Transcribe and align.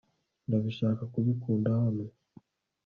ndabishaka 0.47 1.03
kubikunda 1.13 1.69
hano 1.81 2.03